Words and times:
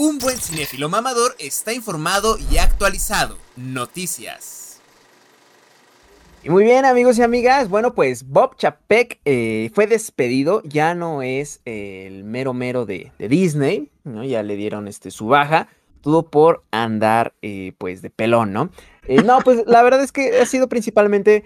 Un 0.00 0.18
buen 0.18 0.38
cinéfilo 0.38 0.88
mamador 0.88 1.34
está 1.40 1.72
informado 1.72 2.36
y 2.52 2.58
actualizado. 2.58 3.36
Noticias. 3.56 4.80
Y 6.44 6.50
muy 6.50 6.62
bien 6.62 6.84
amigos 6.84 7.18
y 7.18 7.22
amigas, 7.22 7.68
bueno 7.68 7.96
pues 7.96 8.28
Bob 8.28 8.54
Chapek 8.54 9.18
eh, 9.24 9.72
fue 9.74 9.88
despedido, 9.88 10.62
ya 10.62 10.94
no 10.94 11.22
es 11.22 11.62
el 11.64 12.22
mero 12.22 12.54
mero 12.54 12.86
de, 12.86 13.10
Disney, 13.18 13.90
¿no? 14.04 14.22
ya 14.22 14.44
le 14.44 14.54
dieron 14.54 14.86
este, 14.86 15.10
su 15.10 15.26
baja, 15.26 15.66
todo 16.00 16.30
por 16.30 16.62
andar 16.70 17.34
eh, 17.42 17.72
pues 17.76 18.00
de 18.00 18.10
pelón, 18.10 18.52
¿no? 18.52 18.70
Eh, 19.08 19.24
no, 19.24 19.40
pues 19.40 19.64
la 19.66 19.82
verdad 19.82 20.00
es 20.00 20.12
que 20.12 20.38
ha 20.38 20.46
sido 20.46 20.68
principalmente, 20.68 21.42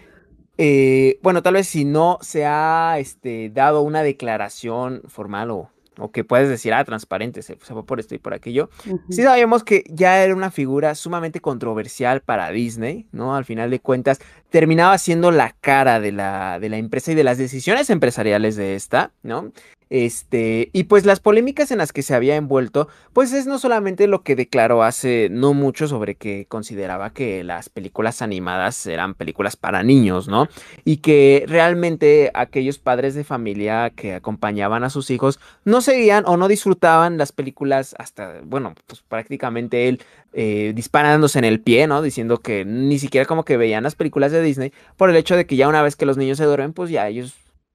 bueno 1.23 1.43
tal 1.43 1.55
vez 1.55 1.69
si 1.69 1.87
no 1.87 2.19
se 2.21 2.45
ha 2.45 2.97
este, 2.99 3.49
dado 3.49 3.81
una 3.81 4.03
declaración 4.03 5.01
formal 5.09 5.51
o 5.53 5.71
o 6.03 6.11
que 6.11 6.25
puedes 6.25 6.49
decir, 6.49 6.75
ah, 6.75 6.85
transparente, 6.85 7.43
se, 7.43 7.57
fue 7.57 7.85
por 7.87 8.01
esto 8.01 8.15
y 8.15 8.19
por 8.19 8.35
aquello. 8.35 8.71
Sí 9.11 9.23
sabemos 9.23 9.65
que 9.65 9.85
ya 9.89 10.23
era 10.23 10.35
una 10.35 10.51
figura 10.51 10.95
sumamente 10.95 11.41
controversial 11.41 12.21
para 12.21 12.51
Disney, 12.51 13.07
¿no? 13.13 13.37
Al 13.37 13.45
final 13.45 13.71
de 13.71 13.81
cuentas, 13.81 14.21
terminaba 14.51 14.99
siendo 14.99 15.31
la 15.31 15.55
cara 15.61 16.01
de 16.01 16.13
la, 16.13 16.59
de 16.59 16.69
la 16.69 16.77
empresa 16.77 17.13
y 17.13 17.15
de 17.15 17.25
las 17.25 17.39
decisiones 17.39 17.91
empresariales 17.91 18.57
de 18.57 18.75
esta, 18.75 19.13
¿no? 19.23 19.53
Este, 19.95 20.71
y 20.73 20.85
pues 20.85 21.05
las 21.05 21.21
polémicas 21.21 21.71
en 21.71 21.77
las 21.77 21.93
que 21.93 22.01
se 22.01 22.15
había 22.15 22.37
envuelto, 22.37 22.89
pues 23.13 23.35
es 23.35 23.47
no 23.47 23.59
solamente 23.59 24.07
lo 24.07 24.23
que 24.23 24.35
declaró 24.35 24.85
hace 24.85 25.29
no 25.31 25.53
mucho 25.53 25.87
sobre 25.87 26.15
que 26.15 26.47
consideraba 26.49 27.11
que 27.11 27.45
las 27.45 27.69
películas 27.69 28.23
animadas 28.23 28.87
eran 28.87 29.13
películas 29.13 29.57
para 29.57 29.83
niños, 29.83 30.29
¿no? 30.29 30.49
Y 30.87 30.97
que 30.99 31.45
realmente 31.47 32.31
aquellos 32.33 32.79
padres 32.79 33.15
de 33.15 33.23
familia 33.23 33.91
que 33.91 34.15
acompañaban 34.15 34.83
a 34.83 34.89
sus 34.89 35.11
hijos 35.11 35.39
no 35.67 35.83
seguían 35.83 36.25
o 36.27 36.39
no 36.39 36.49
disfrutaban 36.49 37.19
las 37.19 37.33
películas 37.33 37.95
hasta, 37.99 38.41
bueno, 38.45 38.75
pues 38.87 39.03
prácticamente 39.07 39.91
él 39.91 40.01
eh, 40.33 40.73
disparándose 40.75 41.39
en 41.39 41.45
el 41.45 41.61
pie, 41.61 41.87
¿no? 41.87 42.01
Diciendo 42.01 42.39
que 42.39 42.65
ni 42.65 42.99
siquiera 42.99 43.27
como 43.27 43.45
que 43.45 43.59
veían 43.59 43.83
las 43.83 43.95
películas 43.95 44.33
de 44.33 44.41
Disney 44.41 44.73
por 44.97 45.11
el 45.11 45.17
hecho 45.17 45.37
de 45.37 45.45
que 45.45 45.57
ya 45.57 45.69
una 45.69 45.83
vez 45.83 45.97
que 45.97 46.07
los 46.07 46.17
niños 46.17 46.39
se 46.39 46.47
duermen, 46.47 46.73
pues 46.73 46.89
ya 46.89 47.07
ellos 47.09 47.35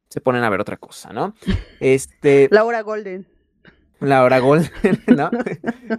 se 0.09 0.21
ponen 0.21 0.43
a 0.43 0.49
ver 0.49 0.61
otra 0.61 0.77
cosa, 0.77 1.11
¿no? 1.13 1.33
Este. 1.79 2.47
Laura 2.51 2.81
Golden. 2.81 3.27
Laura 3.99 4.39
Golden, 4.39 4.71
¿no? 5.07 5.29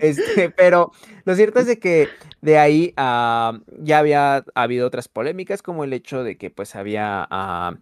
Este, 0.00 0.50
pero 0.50 0.92
lo 1.24 1.34
cierto 1.34 1.60
es 1.60 1.66
de 1.66 1.78
que 1.78 2.08
de 2.40 2.58
ahí 2.58 2.94
ah, 2.96 3.58
ya 3.78 3.98
había 3.98 4.44
habido 4.54 4.86
otras 4.86 5.08
polémicas, 5.08 5.62
como 5.62 5.84
el 5.84 5.92
hecho 5.92 6.22
de 6.22 6.36
que 6.36 6.50
pues 6.50 6.76
había 6.76 7.26
ah, 7.30 7.76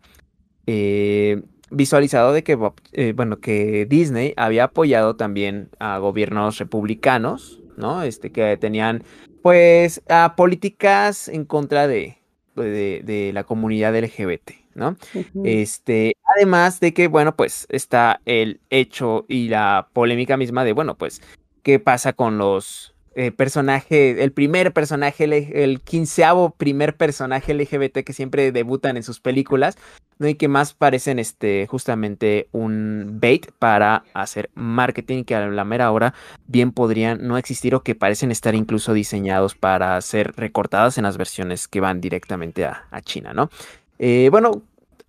eh, 0.67 1.43
visualizado 1.71 2.33
de 2.33 2.43
que, 2.43 2.59
eh, 2.93 3.13
bueno, 3.15 3.41
que 3.41 3.87
Disney 3.87 4.33
había 4.37 4.65
apoyado 4.65 5.17
también 5.17 5.69
a 5.79 5.99
gobiernos 5.99 6.59
republicanos, 6.59 7.61
¿no? 7.77 8.03
Este, 8.03 8.33
que 8.33 8.57
tenían 8.57 9.05
pues 9.43 10.03
políticas 10.37 11.29
en 11.29 11.45
contra 11.45 11.87
de, 11.87 12.19
de, 12.57 13.03
de 13.05 13.31
la 13.33 13.45
comunidad 13.45 13.97
LGBT, 13.97 14.66
¿no? 14.77 14.97
Este, 15.45 16.17
además 16.37 16.79
de 16.81 16.95
que, 16.95 17.09
bueno, 17.09 17.35
pues 17.35 17.67
está 17.71 18.21
el 18.25 18.61
hecho 18.71 19.25
y 19.29 19.49
la 19.49 19.89
polémica 19.93 20.37
misma 20.37 20.65
de, 20.65 20.73
bueno, 20.73 20.97
pues, 20.97 21.21
¿qué 21.63 21.81
pasa 21.81 22.13
con 22.13 22.39
los 22.39 22.95
eh, 23.19 23.33
personajes, 23.33 24.19
el 24.19 24.31
primer 24.31 24.75
personaje, 24.75 25.25
el 25.65 25.81
quinceavo 25.81 26.51
primer 26.51 26.99
personaje 26.99 27.55
LGBT 27.55 28.05
que 28.05 28.13
siempre 28.13 28.53
debutan 28.53 28.99
en 28.99 29.03
sus 29.03 29.21
películas, 29.21 29.79
¿no? 30.19 30.29
Y 30.29 30.35
que 30.35 30.49
más 30.49 30.75
parecen, 30.75 31.19
este, 31.19 31.67
justamente 31.67 32.49
un 32.53 33.19
bait 33.19 33.51
para 33.59 34.05
hacer 34.13 34.51
marketing 34.55 35.25
que 35.25 35.35
a 35.35 35.47
la 35.49 35.65
mera 35.65 35.91
hora 35.93 36.13
bien 36.47 36.73
podrían 36.73 37.27
no 37.27 37.39
existir 37.39 37.75
o 37.75 37.83
que 37.83 37.95
parecen 37.95 38.31
estar 38.31 38.55
incluso 38.55 38.93
diseñados 38.93 39.55
para 39.55 39.99
ser 40.03 40.35
recortadas 40.37 40.99
en 40.99 41.05
las 41.05 41.17
versiones 41.17 41.69
que 41.69 41.81
van 41.81 42.03
directamente 42.03 42.67
a, 42.67 42.87
a 42.91 43.01
China, 43.01 43.33
¿no? 43.33 43.49
Eh, 43.98 44.28
bueno, 44.30 44.62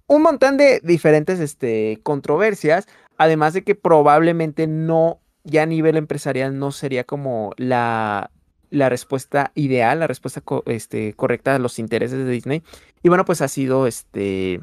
un 0.07 0.21
montón 0.21 0.57
de 0.57 0.79
diferentes 0.83 1.39
este, 1.39 1.99
controversias, 2.03 2.87
además 3.17 3.53
de 3.53 3.63
que 3.63 3.75
probablemente 3.75 4.67
no, 4.67 5.19
ya 5.43 5.63
a 5.63 5.65
nivel 5.65 5.97
empresarial 5.97 6.57
no 6.57 6.71
sería 6.71 7.03
como 7.03 7.53
la, 7.57 8.31
la 8.69 8.89
respuesta 8.89 9.51
ideal, 9.55 9.99
la 9.99 10.07
respuesta 10.07 10.41
este, 10.65 11.13
correcta 11.13 11.55
a 11.55 11.59
los 11.59 11.79
intereses 11.79 12.19
de 12.19 12.29
Disney. 12.29 12.63
Y 13.03 13.09
bueno, 13.09 13.25
pues 13.25 13.41
ha 13.41 13.47
sido 13.47 13.87
este, 13.87 14.61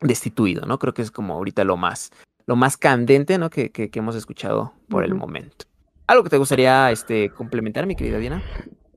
destituido, 0.00 0.66
¿no? 0.66 0.78
Creo 0.78 0.94
que 0.94 1.02
es 1.02 1.10
como 1.10 1.34
ahorita 1.34 1.64
lo 1.64 1.76
más, 1.76 2.10
lo 2.46 2.56
más 2.56 2.76
candente, 2.76 3.38
¿no? 3.38 3.50
Que, 3.50 3.70
que, 3.70 3.90
hemos 3.94 4.16
escuchado 4.16 4.72
por 4.88 5.04
el 5.04 5.14
momento. 5.14 5.66
¿Algo 6.06 6.24
que 6.24 6.30
te 6.30 6.38
gustaría 6.38 6.90
este, 6.90 7.30
complementar, 7.30 7.86
mi 7.86 7.94
querida 7.94 8.18
Diana? 8.18 8.42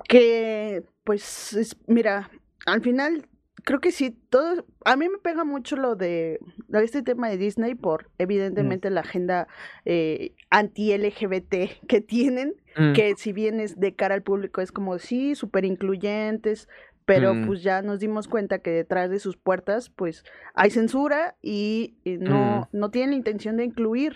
Que, 0.08 0.84
pues, 1.04 1.76
mira, 1.88 2.30
al 2.66 2.82
final 2.82 3.28
creo 3.64 3.80
que 3.80 3.92
sí, 3.92 4.16
todo, 4.30 4.66
a 4.86 4.96
mí 4.96 5.08
me 5.10 5.18
pega 5.18 5.44
mucho 5.44 5.76
lo 5.76 5.96
de 5.96 6.40
este 6.74 7.02
tema 7.02 7.30
de 7.30 7.38
Disney 7.38 7.76
por 7.76 8.10
evidentemente 8.18 8.90
la 8.90 9.02
agenda 9.02 9.48
eh, 9.86 10.34
anti-LGBT 10.50 11.86
que 11.88 12.02
tienen, 12.02 12.56
mm. 12.78 12.94
que 12.94 13.16
si 13.18 13.34
bien 13.34 13.60
es 13.60 13.80
de 13.80 13.96
cara 13.96 14.16
al 14.16 14.24
público 14.24 14.62
es 14.62 14.72
como 14.72 14.98
sí, 15.00 15.36
súper 15.36 15.66
incluyentes, 15.66 16.68
pero 17.06 17.34
mm. 17.34 17.48
pues 17.48 17.64
ya 17.64 17.82
nos 17.82 18.00
dimos 18.00 18.28
cuenta 18.28 18.60
que 18.60 18.72
detrás 18.72 19.10
de 19.10 19.20
sus 19.20 19.38
puertas 19.38 19.90
pues 19.90 20.24
hay 20.54 20.70
censura 20.70 21.36
y, 21.42 21.96
no, 22.06 22.68
mm. 22.72 22.78
no 22.78 22.92
tienen 22.92 23.12
la 23.12 23.18
intención 23.18 23.58
de 23.58 23.66
incluir 23.66 24.16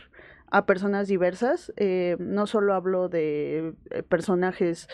a 0.52 0.66
personas 0.66 1.08
diversas. 1.08 1.74
Eh, 1.78 2.18
no 2.20 2.48
solo 2.48 2.74
hablo 2.74 3.10
de 3.10 3.74
eh, 3.90 4.04
personajes 4.04 4.88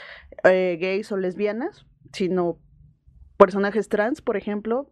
gays 0.43 1.11
o 1.11 1.17
lesbianas, 1.17 1.85
sino 2.13 2.57
personajes 3.41 3.89
trans, 3.89 4.21
por 4.21 4.37
ejemplo. 4.37 4.87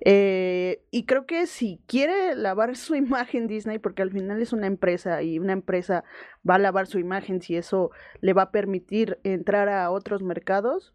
Eh, 0.00 0.82
y 0.90 1.06
creo 1.06 1.26
que 1.26 1.46
si 1.46 1.80
quiere 1.86 2.34
lavar 2.34 2.76
su 2.76 2.94
imagen 3.04 3.46
Disney, 3.46 3.78
porque 3.78 4.02
al 4.02 4.10
final 4.10 4.42
es 4.42 4.52
una 4.52 4.66
empresa 4.66 5.22
y 5.22 5.38
una 5.38 5.52
empresa 5.52 6.02
va 6.48 6.56
a 6.56 6.58
lavar 6.58 6.88
su 6.88 6.98
imagen 6.98 7.40
si 7.40 7.56
eso 7.56 7.90
le 8.20 8.32
va 8.32 8.42
a 8.42 8.50
permitir 8.50 9.18
entrar 9.22 9.68
a 9.68 9.90
otros 9.90 10.22
mercados, 10.22 10.92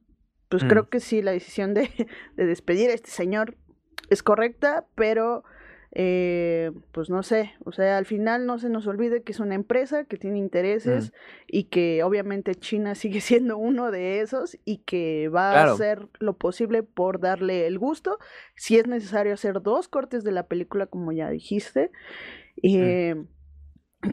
pues 0.50 0.66
creo 0.66 0.84
mm. 0.84 0.88
que 0.88 1.00
sí, 1.00 1.22
la 1.22 1.31
decisión 1.31 1.73
de, 1.73 1.90
de 2.35 2.45
despedir 2.45 2.90
a 2.90 2.94
este 2.94 3.11
señor 3.11 3.56
es 4.09 4.22
correcta, 4.22 4.85
pero 4.95 5.45
eh, 5.94 6.72
pues 6.94 7.09
no 7.09 7.22
sé, 7.22 7.53
o 7.66 7.74
sea, 7.74 7.97
al 7.97 8.06
final 8.06 8.46
no 8.46 8.57
se 8.59 8.69
nos 8.69 8.88
olvide 8.88 9.24
que 9.24 9.34
es 9.34 9.41
una 9.41 9.56
empresa 9.56 10.06
que 10.06 10.16
tiene 10.16 10.38
intereses 10.38 11.12
y 11.47 11.66
que 11.66 12.02
obviamente 12.03 12.56
China 12.56 12.96
sigue 12.96 13.19
siendo 13.19 13.57
uno 13.57 13.91
de 13.91 14.22
esos 14.22 14.57
y 14.63 14.78
que 14.79 15.28
va 15.28 15.52
a 15.52 15.74
hacer 15.74 16.07
lo 16.19 16.38
posible 16.38 16.84
por 16.84 17.19
darle 17.19 17.68
el 17.68 17.78
gusto, 17.78 18.19
si 18.56 18.78
es 18.78 18.88
necesario 18.88 19.34
hacer 19.34 19.62
dos 19.62 19.90
cortes 19.90 20.24
de 20.24 20.31
la 20.31 20.47
película 20.47 20.85
como 20.85 21.12
ya 21.12 21.29
dijiste. 21.29 21.91
Eh, 22.63 23.16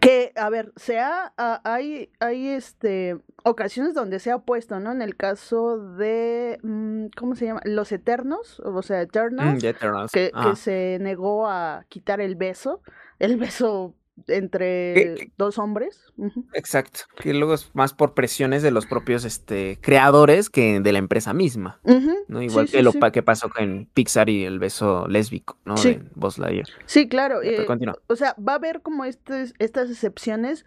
que, 0.00 0.32
a 0.36 0.50
ver, 0.50 0.72
sea, 0.76 1.32
hay, 1.64 2.10
hay 2.20 2.48
este, 2.48 3.16
ocasiones 3.42 3.94
donde 3.94 4.18
se 4.18 4.30
ha 4.30 4.38
puesto, 4.38 4.80
¿no? 4.80 4.92
En 4.92 5.00
el 5.00 5.16
caso 5.16 5.78
de, 5.78 6.58
mm, 6.62 7.06
¿cómo 7.16 7.34
se 7.34 7.46
llama? 7.46 7.60
Los 7.64 7.90
Eternos, 7.92 8.60
o 8.60 8.82
sea, 8.82 9.00
Eternals, 9.00 9.64
mm, 9.64 10.10
que, 10.12 10.30
que, 10.30 10.56
se 10.56 10.98
negó 11.00 11.48
a 11.48 11.86
quitar 11.88 12.20
el 12.20 12.36
beso, 12.36 12.82
el 13.18 13.36
beso 13.38 13.94
entre 14.26 15.30
dos 15.36 15.58
hombres. 15.58 16.04
Exacto, 16.52 17.00
que 17.20 17.32
luego 17.34 17.54
es 17.54 17.70
más 17.74 17.94
por 17.94 18.14
presiones 18.14 18.62
de 18.62 18.70
los 18.70 18.86
propios 18.86 19.24
este, 19.24 19.78
creadores 19.80 20.50
que 20.50 20.80
de 20.80 20.92
la 20.92 20.98
empresa 20.98 21.32
misma, 21.32 21.80
¿no? 22.28 22.42
Igual 22.42 22.68
que 22.68 22.82
lo 22.82 22.92
que 22.92 23.22
pasó 23.22 23.48
con 23.48 23.88
Pixar 23.94 24.28
y 24.28 24.44
el 24.44 24.58
beso 24.58 25.06
lésbico, 25.08 25.58
¿no? 25.64 25.76
Sí. 25.76 25.98
De 26.14 26.64
Sí, 26.86 27.08
claro. 27.08 27.42
Eh, 27.42 27.66
o 28.06 28.16
sea, 28.16 28.34
va 28.36 28.52
a 28.52 28.56
haber 28.56 28.82
como 28.82 29.04
estas 29.04 29.54
excepciones. 29.58 30.64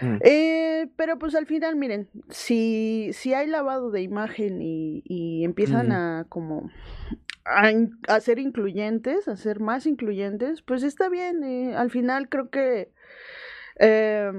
Mm. 0.00 0.18
Eh, 0.20 0.88
pero 0.96 1.18
pues 1.18 1.34
al 1.34 1.46
final, 1.46 1.76
miren, 1.76 2.08
si, 2.28 3.10
si 3.12 3.32
hay 3.32 3.46
lavado 3.46 3.90
de 3.90 4.02
imagen 4.02 4.60
y, 4.60 5.02
y 5.06 5.44
empiezan 5.44 5.90
a 5.92 6.26
como 6.28 6.70
a, 7.46 8.20
ser 8.20 8.38
incluyentes, 8.38 9.28
a 9.28 9.36
ser 9.36 9.60
más 9.60 9.86
incluyentes, 9.86 10.62
pues 10.62 10.82
está 10.82 11.08
bien. 11.08 11.44
Eh, 11.44 11.74
al 11.76 11.90
final 11.90 12.28
creo 12.28 12.50
que, 12.50 12.92
eh, 13.78 14.32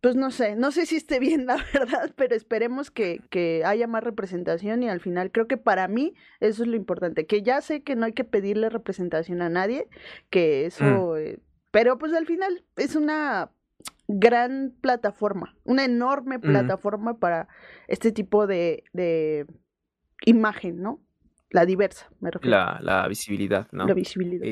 pues 0.00 0.16
no 0.16 0.30
sé, 0.30 0.54
no 0.54 0.70
sé 0.70 0.86
si 0.86 0.96
esté 0.96 1.18
bien 1.20 1.46
la 1.46 1.56
verdad, 1.72 2.12
pero 2.16 2.34
esperemos 2.34 2.90
que, 2.90 3.20
que, 3.30 3.62
haya 3.64 3.86
más 3.86 4.04
representación 4.04 4.82
y 4.82 4.88
al 4.88 5.00
final 5.00 5.32
creo 5.32 5.48
que 5.48 5.56
para 5.56 5.88
mí 5.88 6.14
eso 6.40 6.62
es 6.62 6.68
lo 6.68 6.76
importante, 6.76 7.26
que 7.26 7.42
ya 7.42 7.60
sé 7.60 7.82
que 7.82 7.96
no 7.96 8.06
hay 8.06 8.12
que 8.12 8.24
pedirle 8.24 8.68
representación 8.68 9.42
a 9.42 9.48
nadie, 9.48 9.88
que 10.30 10.66
eso, 10.66 10.84
mm. 10.84 11.16
eh, 11.18 11.38
pero 11.70 11.98
pues 11.98 12.12
al 12.12 12.26
final 12.26 12.64
es 12.76 12.94
una 12.94 13.50
gran 14.06 14.74
plataforma, 14.80 15.56
una 15.64 15.84
enorme 15.84 16.38
mm. 16.38 16.42
plataforma 16.42 17.18
para 17.18 17.48
este 17.88 18.12
tipo 18.12 18.46
de, 18.46 18.84
de 18.92 19.46
imagen, 20.24 20.80
¿no? 20.80 21.03
La 21.54 21.64
diversa, 21.64 22.10
me 22.18 22.32
refiero. 22.32 22.50
La, 22.50 22.80
la 22.82 23.06
visibilidad, 23.06 23.68
¿no? 23.70 23.86
La 23.86 23.94
visibilidad. 23.94 24.44